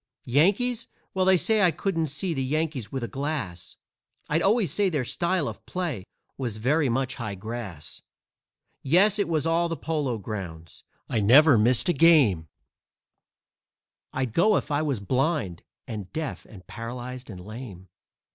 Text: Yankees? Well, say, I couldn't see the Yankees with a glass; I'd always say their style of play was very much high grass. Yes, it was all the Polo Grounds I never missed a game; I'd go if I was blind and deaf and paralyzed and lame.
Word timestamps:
Yankees? 0.25 0.87
Well, 1.13 1.37
say, 1.37 1.61
I 1.61 1.69
couldn't 1.69 2.07
see 2.07 2.33
the 2.33 2.43
Yankees 2.43 2.91
with 2.91 3.03
a 3.03 3.07
glass; 3.07 3.77
I'd 4.29 4.41
always 4.41 4.71
say 4.73 4.89
their 4.89 5.05
style 5.05 5.47
of 5.47 5.63
play 5.67 6.05
was 6.39 6.57
very 6.57 6.89
much 6.89 7.17
high 7.17 7.35
grass. 7.35 8.01
Yes, 8.81 9.19
it 9.19 9.27
was 9.29 9.45
all 9.45 9.69
the 9.69 9.77
Polo 9.77 10.17
Grounds 10.17 10.83
I 11.07 11.19
never 11.19 11.55
missed 11.55 11.87
a 11.87 11.93
game; 11.93 12.47
I'd 14.11 14.33
go 14.33 14.57
if 14.57 14.71
I 14.71 14.81
was 14.81 14.99
blind 14.99 15.61
and 15.87 16.11
deaf 16.11 16.47
and 16.49 16.65
paralyzed 16.65 17.29
and 17.29 17.39
lame. 17.39 17.87